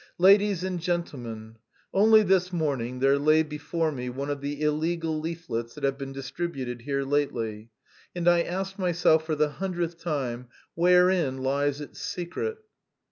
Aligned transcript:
"Ladies 0.17 0.63
and 0.63 0.79
gentlemen! 0.81 1.57
Only 1.93 2.23
this 2.23 2.51
morning 2.51 3.01
there 3.01 3.19
lay 3.19 3.43
before 3.43 3.91
me 3.91 4.09
one 4.09 4.31
of 4.31 4.41
the 4.41 4.59
illegal 4.63 5.19
leaflets 5.19 5.75
that 5.75 5.83
have 5.83 5.99
been 5.99 6.11
distributed 6.11 6.81
here 6.81 7.03
lately, 7.05 7.69
and 8.15 8.27
I 8.27 8.41
asked 8.41 8.79
myself 8.79 9.27
for 9.27 9.35
the 9.35 9.49
hundredth 9.49 9.99
time, 9.99 10.47
'Wherein 10.73 11.43
lies 11.43 11.81
its 11.81 12.01
secret?'" 12.01 12.57